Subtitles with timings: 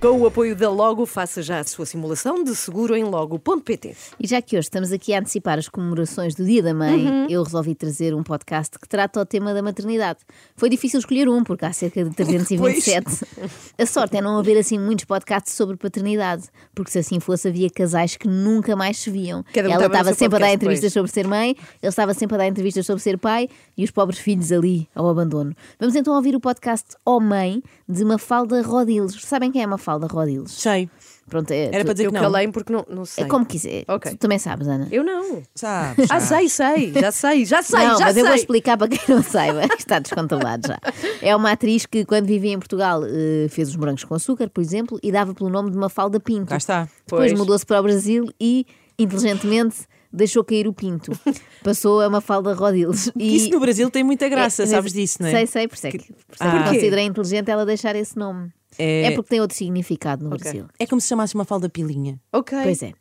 [0.00, 3.96] Com o apoio da Logo, faça já a sua simulação de seguro em logo.pt.
[4.20, 7.42] E já que hoje estamos aqui a antecipar as comemorações do Dia da Mãe, eu
[7.42, 10.20] resolvi trazer um podcast que trata o tema da maternidade.
[10.54, 13.26] Foi difícil escolher um, porque há cerca de 327.
[13.76, 16.44] A sorte é não haver assim muitos podcasts sobre paternidade,
[16.76, 19.44] porque se assim fosse, havia casais que nunca mais se viam.
[19.52, 21.10] Cada Ela estava sempre a dar entrevistas depois.
[21.10, 24.20] sobre ser mãe, ele estava sempre a dar entrevistas sobre ser pai e os pobres
[24.20, 25.56] filhos ali ao abandono.
[25.80, 29.20] Vamos então ouvir o podcast Ó Mãe de Mafalda Rodiles.
[29.24, 30.52] Sabem quem é Mafalda Rodiles?
[30.52, 30.88] Sei.
[31.28, 32.22] Pronto, é, Era para dizer Eu que não.
[32.22, 33.24] calei porque não, não sei.
[33.24, 33.84] é como quiser.
[33.86, 34.12] Ok.
[34.12, 34.88] Tu também sabes, Ana.
[34.90, 35.42] Eu não.
[35.54, 36.10] Sabes?
[36.10, 36.90] Ah, sei, sei.
[36.94, 38.22] Já sei, já sei, não, já mas sei.
[38.22, 40.78] eu vou explicar para quem não saiba, que está descontrolado já.
[41.20, 44.62] É uma atriz que, quando vivia em Portugal, eh, fez os morangos com açúcar, por
[44.62, 46.46] exemplo, e dava pelo nome de Mafalda Pinto.
[46.46, 46.88] Cá está.
[47.06, 47.38] Depois Pois.
[47.38, 48.64] mudou-se para o Brasil e,
[48.98, 51.12] inteligentemente, deixou cair o pinto.
[51.62, 53.10] Passou a Mafalda Rodiles.
[53.14, 55.32] E isso no Brasil tem muita graça, É, sabes disso, não é?
[55.32, 56.64] Sei, sei, por isso é que, por isso é que Ah.
[56.72, 58.50] considerei inteligente ela deixar esse nome.
[58.78, 60.66] É- É, porque tem outro significado no Brasil.
[60.78, 62.18] É como se chamasse uma falda pilinha.
[62.32, 62.56] Ok.
[62.62, 62.92] Pois é.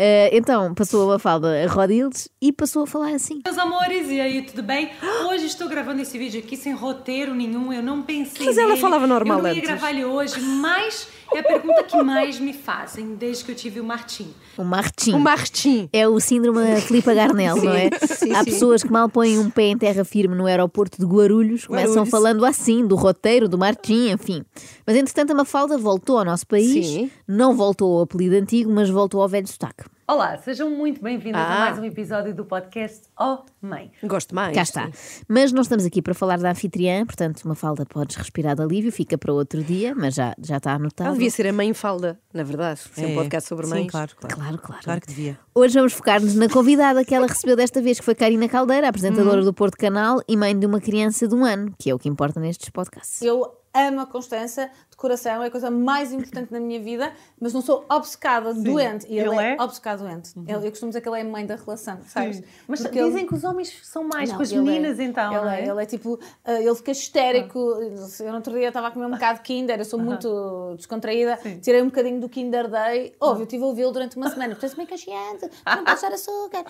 [0.00, 3.40] Eh, então, passou a Mafalda a Rodiles e passou a falar assim.
[3.44, 4.90] Meus amores, e aí, tudo bem?
[5.28, 8.80] Hoje estou gravando esse vídeo aqui sem roteiro nenhum, eu não pensei Mas ela nele.
[8.80, 9.68] falava normal Eu não ia antes.
[9.68, 13.80] gravar ele hoje, mas é a pergunta que mais me fazem desde que eu tive
[13.80, 14.32] o Martim.
[14.56, 15.14] O Martim.
[15.14, 15.88] O Martim.
[15.92, 17.90] É o síndrome Filipe Garnel, não é?
[18.06, 18.52] sim, Há sim.
[18.52, 22.10] pessoas que mal põem um pé em terra firme no aeroporto de Guarulhos, começam Guarulhos.
[22.10, 24.44] falando assim, do roteiro, do Martim, enfim.
[24.86, 27.10] Mas entretanto a Mafalda voltou ao nosso país, Sim.
[27.26, 29.87] não voltou ao apelido antigo, mas voltou ao velho sotaque.
[30.06, 31.54] Olá, sejam muito bem-vindos Ah.
[31.54, 33.90] a mais um episódio do podcast Oh Mãe.
[34.02, 34.54] Gosto mais.
[34.54, 34.90] Cá está.
[35.28, 39.18] Mas não estamos aqui para falar da anfitriã, portanto, Mafalda podes respirar de alívio, fica
[39.18, 41.08] para outro dia, mas já, já está anotado.
[41.08, 42.80] Ela devia ser a mãe falda, na verdade.
[42.80, 43.14] Ser um É.
[43.14, 43.90] podcast sobre Sim, mães.
[43.90, 44.34] claro, claro.
[44.36, 44.82] Claro, claro.
[44.82, 45.38] Claro que devia.
[45.54, 49.42] Hoje vamos focar-nos na convidada que ela recebeu desta vez, que foi Karina Caldeira, apresentadora
[49.44, 52.08] do Porto Canal e mãe de uma criança de um ano, que é o que
[52.08, 53.20] importa nestes podcasts.
[53.20, 53.52] Eu
[53.86, 57.60] amo a Constança de coração, é a coisa mais importante na minha vida, mas não
[57.60, 59.06] sou obcecada, doente.
[59.08, 59.62] E ele, Ele é, é?
[59.62, 60.32] obcecado doente.
[60.36, 62.42] Ele- eu costumo dizer que ele é a mãe da relação, sabes?
[62.66, 65.32] Mas Porque dizem ele- que os homens são mais Não, com as é- meninas, então,
[65.46, 65.68] Ele é, é?
[65.68, 67.58] ele é tipo, ah, ele fica histérico.
[67.58, 71.38] Eu no outro dia estava a comer um bocado de Kinder, eu sou muito descontraída,
[71.62, 73.14] tirei um bocadinho do Kinder Day.
[73.20, 74.54] Óbvio, eu estive a ouvi-lo durante uma semana.
[74.54, 76.64] Portanto, meio cacheante, não posso dar açúcar.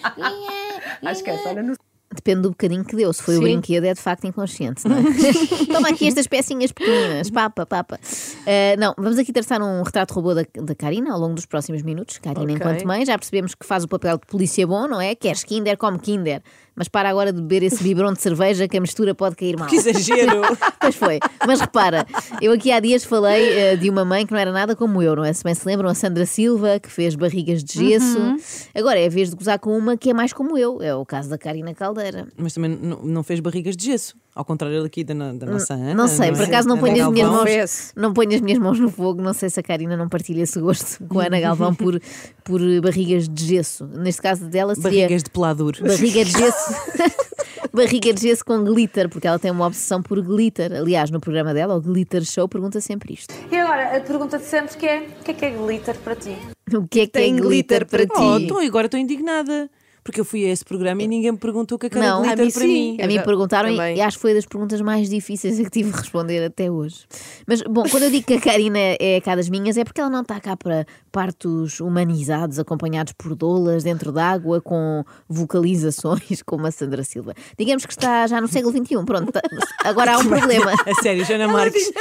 [1.05, 1.75] Acho que essa, olha, no
[2.15, 3.13] Depende do bocadinho que deu.
[3.13, 3.45] Se foi o Sim.
[3.45, 4.89] brinquedo, é de facto inconsciente.
[4.89, 5.03] Não é?
[5.71, 8.01] Toma aqui estas pecinhas pequeninas, papa, papa.
[8.47, 11.83] Ah, não, vamos aqui traçar um retrato robô da, da Karina ao longo dos próximos
[11.83, 12.17] minutos.
[12.19, 12.55] Karina, Ok.
[12.57, 15.15] enquanto mãe, já percebemos que faz o papel de polícia bom, não é?
[15.15, 16.41] Queres Kinder, come Kinder.
[16.75, 19.69] Mas para agora de beber esse biberão de cerveja que a mistura pode cair mal.
[19.69, 20.43] Que exagero!
[20.81, 21.19] Pois foi.
[21.45, 22.07] Mas repara,
[22.41, 25.17] eu aqui há dias falei eh, de uma mãe que não era nada como eu,
[25.17, 25.33] não é?
[25.33, 28.17] Se bem se lembram, a Sandra Silva, que fez barrigas de gesso.
[28.19, 28.37] Uhum.
[28.75, 30.81] Agora é a vez de gozar com uma que é mais como eu.
[30.81, 31.98] É o caso da Karina Caldeira.
[32.37, 34.17] Mas também não, não fez barrigas de gesso.
[34.35, 35.95] Ao contrário daqui da, da nossa Ana.
[35.95, 36.33] Não sei, é?
[36.33, 39.21] por acaso não ponho as minhas mãos, não ponho as minhas mãos no fogo.
[39.21, 42.01] Não sei se a Karina não partilha esse gosto com a Ana Galvão por,
[42.45, 43.85] por barrigas de gesso.
[43.87, 45.77] Neste caso dela seria Barrigas de pelador.
[45.83, 46.75] barriga de gesso.
[47.75, 50.73] barriga de gesso com glitter, porque ela tem uma obsessão por glitter.
[50.73, 53.35] Aliás, no programa dela, o Glitter Show, pergunta sempre isto.
[53.51, 56.15] E agora, a pergunta de sempre que é, o que é que é glitter para
[56.17, 56.37] ti?
[56.73, 58.21] O que é que Tem é glitter glitter para ti?
[58.21, 59.71] Oh, então agora estou indignada.
[60.09, 62.07] Porque eu fui a esse programa e ninguém me perguntou o que é que era
[62.09, 62.67] Não, a glitter mim para sim.
[62.69, 62.97] mim.
[63.03, 63.97] A mim já- perguntaram e- também.
[63.99, 67.05] e acho que foi das perguntas mais difíceis a que tive de responder até hoje.
[67.47, 70.09] Mas, bom, quando eu digo que a Karina é cá das minhas, é porque ela
[70.09, 76.71] não está cá para partos humanizados, acompanhados por doulas dentro d'água, com vocalizações, como a
[76.71, 77.35] Sandra Silva.
[77.59, 79.31] Digamos que está já no século XXI, pronto.
[79.31, 79.43] tá-
[79.85, 80.73] Agora há um problema.
[80.87, 81.93] A sério, Joana Marques.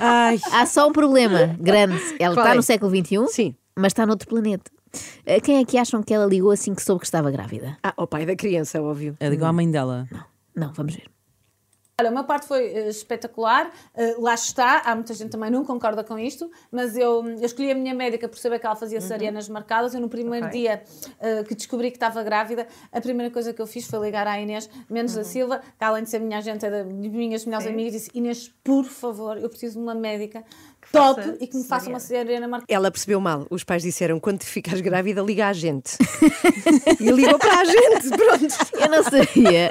[0.00, 2.00] Ai, Há só um problema grande.
[2.18, 2.56] Ela Qual está é?
[2.56, 3.54] no século XXI, Sim.
[3.76, 4.70] mas está noutro planeta.
[5.24, 7.76] Eh, Quem é que acham que ela ligou assim que soube que estava grávida?
[7.82, 9.16] Ah, ao pai da criança, é óbvio.
[9.20, 10.08] é igual à mãe dela.
[10.54, 11.10] Não, vamos ver.
[12.00, 16.02] Olha, uma parte foi eh, espetacular, eh, lá está, há muita gente também não concorda
[16.02, 19.46] com isto, mas eu, eu escolhi a minha médica por saber que ela fazia cesarianas
[19.48, 19.94] marcadas.
[19.94, 20.58] Eu, no primeiro Ok.
[20.58, 20.82] dia
[21.20, 24.40] eh, que descobri que estava grávida, a primeira coisa que eu fiz foi ligar à
[24.40, 27.92] Inês Mendes da Silva, que além de ser minha agente, é das minhas melhores amigas,
[27.92, 30.42] disse: Inês, por favor, eu preciso de uma médica
[30.90, 32.72] top e que me faça uma cesariana marcada.
[32.72, 33.46] Ela percebeu mal.
[33.50, 35.96] Os pais disseram: quando te ficares grávida, liga à gente.
[37.00, 38.08] e ligou para a gente.
[38.08, 38.80] Pronto.
[38.80, 39.70] Eu não sabia.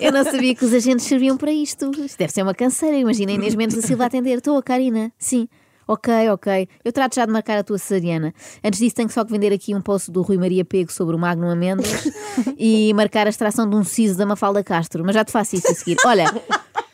[0.00, 1.90] Eu não sabia que os agentes serviam para isto.
[1.98, 2.96] Isto deve ser uma canseira.
[2.96, 4.38] Imagina Inês Mendes da Silva atender.
[4.38, 5.12] Estou a Karina.
[5.18, 5.48] Sim.
[5.86, 6.68] Ok, ok.
[6.84, 8.32] Eu trato já de marcar a tua cesariana.
[8.64, 11.18] Antes disso, tenho só que vender aqui um post do Rui Maria Pego sobre o
[11.18, 12.08] Magnum Amêndoas
[12.56, 15.04] e marcar a extração de um siso da Mafalda Castro.
[15.04, 15.96] Mas já te faço isso a seguir.
[16.06, 16.24] Olha,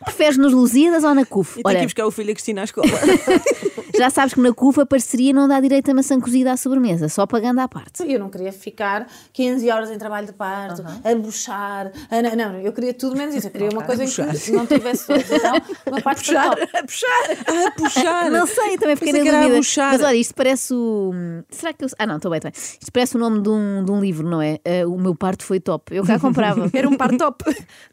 [0.09, 1.53] preferes nos Lusíadas ou na CUF?
[1.53, 2.87] E tem que Olha, ir buscar o filho a Cristina à escola.
[3.97, 7.09] já sabes que na CUF a parceria não dá direito a maçã cozida à sobremesa,
[7.09, 8.03] só pagando à parte.
[8.11, 11.93] Eu não queria ficar 15 horas em trabalho de parto, a buchar.
[12.11, 13.47] a- não, não, eu queria tudo menos isso.
[13.49, 15.31] Eu queria uma coisa em que não tivesse dores.
[15.31, 15.55] Então,
[15.87, 16.63] uma parte foi top.
[16.77, 17.09] A puxar.
[17.47, 18.31] ah, puxar!
[18.31, 19.57] Não sei, também fiquei Pensei na que era a dúvida.
[19.59, 19.93] buchar.
[19.93, 21.13] Mas olha, isto parece o.
[21.51, 21.89] Será que eu.
[21.99, 22.61] Ah, não, estou bem, estou bem.
[22.81, 24.59] Isto parece o nome de um, de um livro, não é?
[24.65, 25.95] Ah, o meu parto foi top.
[25.95, 26.69] Eu cá comprava.
[26.73, 27.45] Era um par top.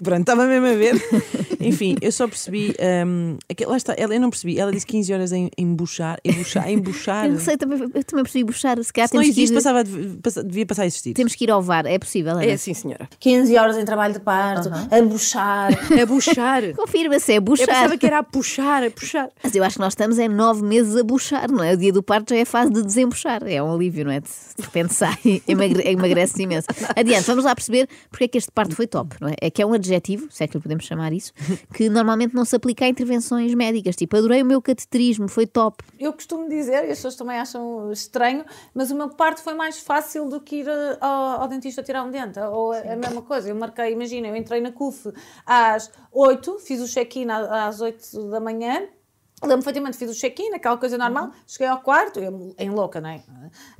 [0.03, 0.95] Pronto, estava mesmo a ver.
[1.59, 2.75] Enfim, eu só percebi.
[3.05, 4.59] hum, aqui- lá está, ela, eu não percebi.
[4.59, 6.17] Ela disse 15 horas em embuchar.
[6.23, 6.69] Embuchar.
[6.71, 7.25] embuchar.
[7.25, 8.81] Eu não sei, também, eu também percebi buchar.
[8.83, 9.83] Se calhar Se não temos que, existe, ir, passava,
[10.43, 11.13] devia passar a existir.
[11.13, 11.85] temos que ir ao VAR.
[11.85, 12.45] É possível, Ana?
[12.45, 13.07] É sim, senhora.
[13.19, 15.71] 15 horas em trabalho de parto, a buchar.
[16.01, 16.73] A buchar.
[16.75, 17.67] Confirma-se, é Eu buchar.
[17.67, 19.29] pensava que era a puxar, a puxar.
[19.43, 21.73] Mas eu acho que nós estamos em nove meses a buchar, não é?
[21.73, 23.41] O dia do parto já é a fase de desembuchar.
[23.47, 24.19] É um alívio, não é?
[24.19, 24.27] De
[24.59, 25.17] repente sai,
[25.47, 26.67] emagre- emagrece imenso.
[26.95, 29.33] Adiante, vamos lá perceber porque é que este parto foi top, não é?
[29.41, 31.31] É que é um adjetivo, se é que lhe podemos chamar isso,
[31.85, 33.95] que normalmente não se aplica a intervenções médicas.
[33.95, 35.83] Tipo, adorei o meu cateterismo, foi top.
[35.99, 38.43] Eu costumo dizer, e as pessoas também acham estranho,
[38.73, 42.03] mas o meu parto foi mais fácil do que ir eh, ao, ao dentista tirar
[42.03, 42.39] um dente.
[42.39, 43.49] Ou a, a mesma coisa.
[43.49, 45.11] Eu marquei, imagina, eu entrei na CUF
[45.45, 48.87] às 8, fiz o check-in às 8 da manhã.
[49.43, 53.09] Lembro perfeitamente, fiz o check-in, aquela coisa normal, cheguei ao quarto, eu, em louca, não
[53.09, 53.21] é?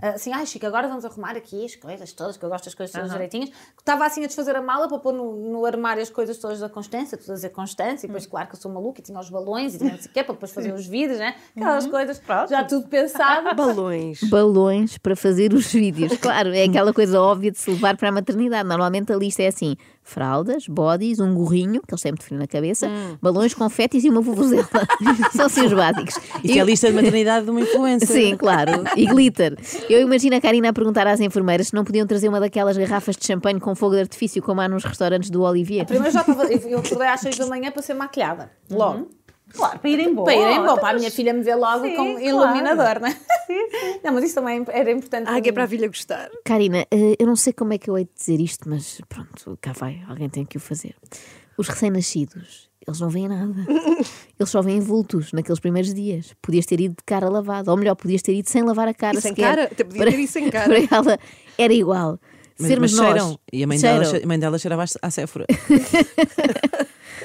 [0.01, 2.93] Assim, ai Chico, agora vamos arrumar aqui as coisas todas, que eu gosto das coisas
[2.93, 3.51] todas direitinhas.
[3.77, 6.67] Estava assim a desfazer a mala para pôr no, no armário as coisas todas da
[6.67, 9.29] Constância, tudo a dizer Constância, e depois, claro que eu sou maluca, e tinha os
[9.29, 11.35] balões, e tinha não sei o quê, para depois fazer os vídeos, né?
[11.55, 13.55] Aquelas coisas, já tudo pensado.
[13.55, 14.23] Balões.
[14.25, 16.17] Balões para fazer os vídeos.
[16.25, 18.67] Claro, é aquela coisa óbvia de se levar para a maternidade.
[18.67, 22.47] Normalmente a lista é assim: fraldas, bodies, um gorrinho, que eles têm muito frio na
[22.47, 22.87] cabeça,
[23.19, 24.69] balões, confetes e uma vuvuzela.
[25.35, 26.15] São assim os básicos.
[26.43, 28.07] Isto é a lista de maternidade de uma influencer.
[28.07, 28.83] Sim, claro.
[28.95, 29.57] E glitter.
[29.89, 33.17] Eu imagino a Karina a perguntar às enfermeiras se não podiam trazer uma daquelas garrafas
[33.17, 35.85] de champanhe com fogo de artifício como há nos restaurantes do Olivier.
[35.85, 39.09] Primeiro já estava, eu acordei às 6 da manhã para ser maquilhada, logo.
[39.55, 40.25] Claro, para irem embora.
[40.25, 42.25] Para irem bom, para a minha filha me ver logo Sim, com claro.
[42.25, 43.15] iluminador, não é?
[44.03, 45.27] Não, mas isso também era importante.
[45.29, 46.29] Ah, que é para a filha gostar.
[46.43, 49.57] Karina, eh, eu não sei como é que eu hei de dizer isto, mas pronto,
[49.61, 50.95] cá vai, alguém tem que o fazer.
[51.57, 53.53] Os recém-nascidos, eles não veem nada.
[54.37, 56.33] Eles só veem vultos naqueles primeiros dias.
[56.41, 59.17] Podias ter ido de cara lavada, ou melhor, podias ter ido sem lavar a cara
[59.17, 59.55] E sem sequer.
[59.55, 59.69] cara?
[59.69, 60.65] Podia ter ido sem cara.
[60.87, 61.19] Para ela
[61.57, 62.19] era igual.
[62.59, 63.07] Mas, sermos mas nós.
[63.21, 63.39] cheiram.
[63.53, 64.19] E a mãe, dela, cheiram.
[64.19, 65.45] che- a mãe dela cheirava à Séfora.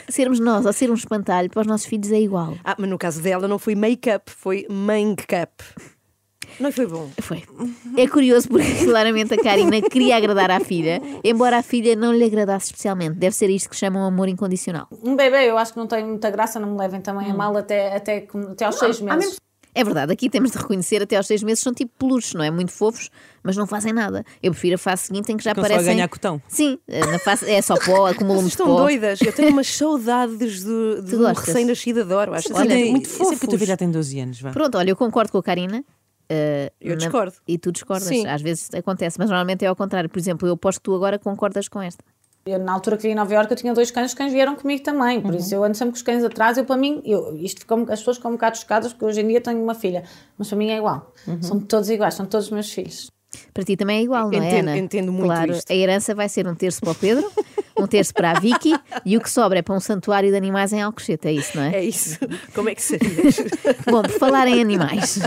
[0.09, 2.57] Sermos nós ou ser um espantalho para os nossos filhos é igual.
[2.65, 5.65] Ah, mas no caso dela não foi make-up, foi make-up.
[6.59, 7.09] Não foi bom.
[7.21, 7.45] Foi.
[7.97, 12.25] É curioso porque claramente a Karina queria agradar à filha, embora a filha não lhe
[12.25, 13.15] agradasse especialmente.
[13.17, 14.89] Deve ser isto que chamam amor incondicional.
[15.03, 17.33] Um bebê, eu acho que não tem muita graça, não me levem também Hum.
[17.33, 19.37] a mal até, até, até aos 6 meses.
[19.75, 22.51] É verdade, aqui temos de reconhecer até aos seis meses são tipo peluches, não é?
[22.51, 23.09] Muito fofos,
[23.43, 24.25] mas não fazem nada.
[24.43, 25.95] Eu prefiro a fase seguinte em que já Ficam só a aparecem.
[25.97, 26.43] ganhar cotão.
[26.49, 28.77] Sim, na fase é só pó, acumulam estão pó.
[28.83, 29.21] doidas.
[29.21, 32.35] Eu tenho umas saudades de, de Tu um recém-nascido, adoro.
[32.35, 34.41] Acho Olha, assim, muito eu sei que a tua filha tem 12 anos.
[34.41, 34.51] Vá.
[34.51, 35.85] Pronto, olha, eu concordo com a Karina.
[36.29, 37.35] eh, Eu discordo.
[37.47, 38.09] E tu discordas.
[38.09, 38.27] Sim.
[38.27, 40.11] Às vezes acontece, mas normalmente é ao contrário.
[40.11, 42.05] Por exemplo, eu aposto que tu agora concordas com esta.
[42.47, 44.57] Eu, na altura que vim em Nova Iorque, eu tinha dois cães, os cães vieram
[44.57, 45.19] comigo também.
[45.19, 45.23] Uhum.
[45.25, 46.57] Por isso eu ando sempre com os cães atrás.
[46.57, 49.29] Eu, para mim, eu, isto ficou, as pessoas ficam um bocado chocadas porque hoje em
[49.29, 50.05] dia tenho uma filha.
[50.39, 51.13] Mas para mim é igual.
[51.27, 51.43] Uhum.
[51.43, 53.11] São todos iguais, são todos meus filhos.
[53.55, 54.79] Para ti também é igual, não é, Entendo- Ana?
[54.79, 55.71] entendo muito claro, isto.
[55.71, 57.31] a herança vai ser um terço para o Pedro,
[57.81, 60.73] um terço para a Vicky e o que sobra é para um santuário de animais
[60.73, 61.77] em Alcochete, é isso, não é?
[61.77, 62.19] É isso.
[62.55, 63.37] Como é que sabias?
[63.91, 65.19] Bom, por falar em animais,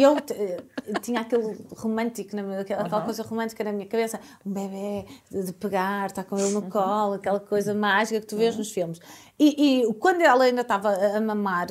[0.00, 0.62] Eu eh,
[1.00, 5.52] tinha aquele romântico, na minha, aquela, aquela coisa romântica na minha cabeça, um bebê de,
[5.52, 9.00] pegar, estar com ele no colo, aquela coisa mágica que tu vês nos filmes.
[9.38, 11.68] E, e quando ela ainda estava a, a mamar,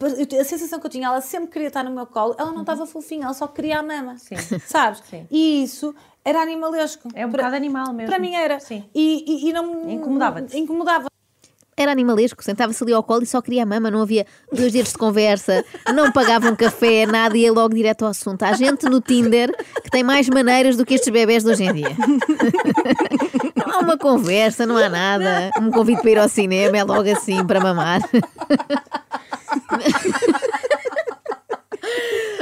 [0.00, 2.86] a sensação que eu tinha, ela sempre queria estar no meu colo, ela não estava
[2.86, 4.16] fofinha, ela só queria a mama.
[4.18, 4.36] Sim.
[4.66, 5.02] Sabes?
[5.08, 5.26] Sim.
[5.30, 7.08] E isso era animalesco.
[7.14, 8.08] É um Para- bocado animal mesmo.
[8.10, 8.58] Para mim era.
[8.60, 8.84] Sim.
[8.94, 10.56] E, e, e não Incomodava-te.
[10.58, 11.06] Incomodava.
[11.76, 14.92] Era animalesco, sentava-se ali ao colo e só queria a mama, não havia dois dedos
[14.92, 18.44] de conversa, não pagavam café, nada, ia logo direto ao assunto.
[18.44, 19.52] Há gente no Tinder
[19.82, 21.88] que tem mais maneiras do que estes bebés de hoje em dia.
[23.56, 25.50] Não há uma conversa, não há nada.
[25.60, 28.00] Um convite para ir ao cinema é logo assim para mamar.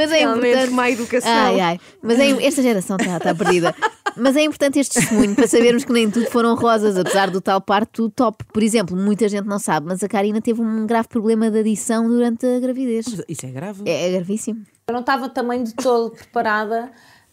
[0.03, 0.75] Mas é Realmente, importante.
[0.75, 1.31] má educação.
[1.33, 1.81] Ai, ai.
[2.03, 3.75] Mas é, esta geração está tá perdida.
[4.17, 7.61] Mas é importante este testemunho para sabermos que nem tudo foram rosas, apesar do tal
[7.61, 8.45] parto top.
[8.53, 12.09] Por exemplo, muita gente não sabe, mas a Karina teve um grave problema de adição
[12.09, 13.07] durante a gravidez.
[13.29, 13.83] Isso é grave.
[13.87, 14.65] É, é gravíssimo.
[14.89, 16.91] Eu não estava também de todo preparada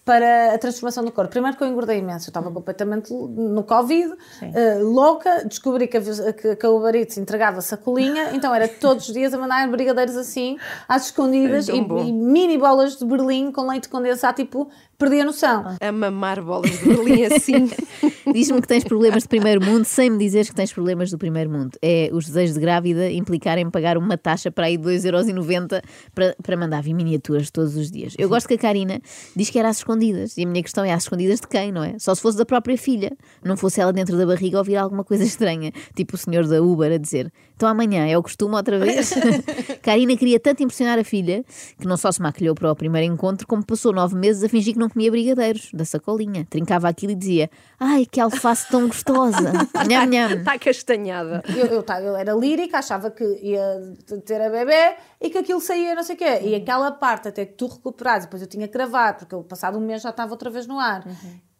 [0.09, 1.29] para a transformação do corpo.
[1.29, 6.33] Primeiro que eu engordei imenso, eu estava completamente no Covid, eh, louca, descobri que a,
[6.33, 10.17] que, que a Uber Eats entregava sacolinha, então era todos os dias a mandar brigadeiros
[10.17, 14.67] assim, às escondidas, É e, e mini bolas de Berlim com leite condensado, tipo,
[14.99, 15.63] perdi a noção.
[15.79, 17.69] A mamar bolas de Berlim assim.
[18.33, 21.49] Diz-me que tens problemas de primeiro mundo sem me dizeres que tens problemas do primeiro
[21.49, 21.71] mundo.
[21.81, 25.81] É os desejos de grávida implicarem pagar uma taxa para aí de 2,90€
[26.13, 28.13] para, para mandar vir miniaturas todos os dias.
[28.17, 29.01] Eu gosto que a Karina
[29.35, 30.37] diz que era às escondidas.
[30.37, 31.97] E a minha questão é às escondidas de quem, não é?
[31.97, 33.11] Só se fosse da própria filha.
[33.43, 35.71] Não fosse ela dentro da barriga ouvir alguma coisa estranha.
[35.95, 39.13] Tipo o senhor da Uber a dizer: Então amanhã é o costume outra vez.
[39.83, 41.43] Karina queria tanto impressionar a filha
[41.77, 44.71] que não só se maquilhou para o primeiro encontro, como passou nove meses a fingir
[44.75, 46.47] que não comia brigadeiros da sacolinha.
[46.49, 49.51] Trincava aquilo e dizia: Ai, que alface tão gostosa!
[49.89, 50.31] Nham, nham.
[50.39, 51.43] Está castanhada.
[51.49, 53.93] Eu, eu, tava- eu era lírica, achava que ia
[54.25, 56.39] ter a bebê e que aquilo saía, não sei o quê.
[56.43, 59.77] E aquela parte até que tu recuperares, depois eu tinha que gravar, porque eu, passado
[59.77, 61.03] um mês já estava outra vez no ar.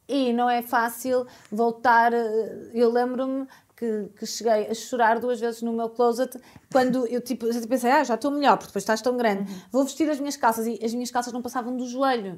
[0.08, 2.14] E não é fácil voltar.
[2.14, 3.46] eh, Eu lembro-me
[3.80, 6.38] que, que cheguei a chorar duas vezes no meu closet
[6.72, 9.50] quando eu tipo, eu pensei, ah, já estou melhor, porque depois estás tão grande.
[9.72, 12.38] Vou vestir as minhas calças e as minhas calças não passavam do joelho.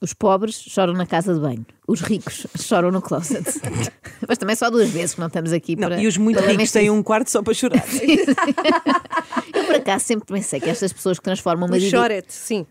[0.00, 3.42] Os pobres choram na casa de banho, os ricos choram no closet.
[4.28, 6.02] Mas também só duas vezes que não estamos aqui Não, para.
[6.02, 7.82] e os muito para ricos têm um quarto só para chorar.
[9.54, 11.96] Eu por acaso sempre pensei que estas pessoas que transformam uma O dívida.
[11.96, 12.66] chorete, sim.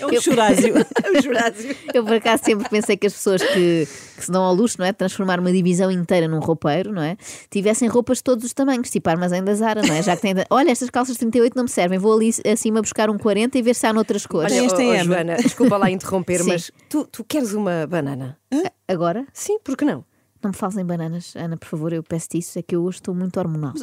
[0.00, 0.74] É um churásio.
[0.74, 1.76] O Jurásio.
[1.92, 4.86] Eu por acaso sempre pensei que as pessoas que, que se dão ao luxo, não
[4.86, 4.92] é?
[4.92, 7.16] de Transformar uma divisão inteira num roupeiro, não é?
[7.50, 10.02] Tivessem roupas de todos os tamanhos, tipo armazém da Zara, não é?
[10.02, 10.34] Já que tem.
[10.50, 13.74] Olha, estas calças 38 não me servem, vou ali acima buscar um 40 e ver
[13.74, 14.52] se há noutras cores.
[14.52, 15.04] Olha, esta é oh, Ana.
[15.04, 16.50] Joana, desculpa lá interromper, Sim.
[16.50, 18.38] mas tu, tu queres uma banana?
[18.86, 20.04] Agora, Sim, por que não?
[20.42, 22.98] não me fales em bananas, Ana, por favor, eu peço-te isso, é que eu hoje
[22.98, 23.74] estou muito hormonal.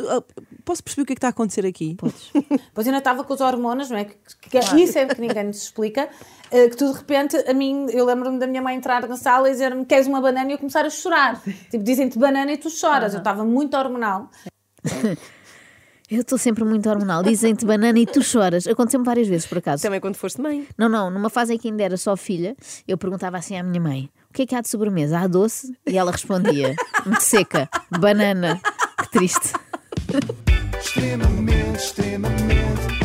[0.66, 1.96] Posso perceber o que é que está a acontecer aqui?
[1.96, 2.32] Podes.
[2.74, 4.06] Pois ainda estava com os hormonas, não é?
[4.06, 6.10] Que, que, que Isso é que ninguém nos explica.
[6.52, 9.48] eh, Que tu de repente, a mim, eu lembro-me da minha mãe entrar na sala
[9.48, 10.50] e dizer-me: Queres uma banana?
[10.50, 11.40] E eu começar a chorar.
[11.70, 13.14] Tipo, dizem-te banana e tu choras.
[13.14, 14.30] Eu estava muito hormonal.
[16.10, 17.24] Eu estou sempre muito hormonal.
[17.24, 18.68] Dizem-te banana e tu choras.
[18.68, 19.82] Aconteceu-me várias vezes, por acaso.
[19.82, 20.68] Também quando foste mãe.
[20.78, 22.56] Não, não, numa fase em que ainda era só filha,
[22.88, 25.18] eu perguntava assim à minha mãe: o que é que há de sobremesa?
[25.18, 25.76] Há doce?
[25.88, 27.68] E ela respondia: muito seca,
[28.00, 28.62] banana.
[29.02, 29.52] Que triste.
[30.96, 33.05] extremamente, extremamente,